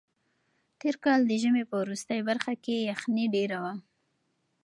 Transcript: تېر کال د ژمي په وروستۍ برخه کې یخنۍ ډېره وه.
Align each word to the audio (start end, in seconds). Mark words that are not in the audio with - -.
تېر 0.79 0.95
کال 1.03 1.19
د 1.25 1.31
ژمي 1.41 1.63
په 1.69 1.75
وروستۍ 1.81 2.19
برخه 2.29 2.53
کې 2.63 2.85
یخنۍ 2.91 3.25
ډېره 3.35 3.57
وه. 3.63 3.73